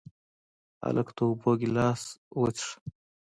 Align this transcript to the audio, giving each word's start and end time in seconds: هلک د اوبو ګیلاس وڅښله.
هلک 0.83 1.07
د 1.17 1.19
اوبو 1.27 1.51
ګیلاس 1.59 2.01
وڅښله. 2.39 2.77